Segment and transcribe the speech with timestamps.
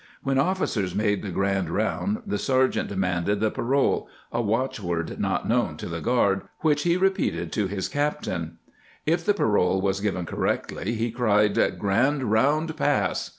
[0.23, 5.47] When ofBcers made the grand round the sergeant de manded the parole— a watchword not
[5.47, 8.57] known to the guard— which he repeated to his captain.
[9.05, 13.29] If the parole was given correctly he cried," Grand round pass."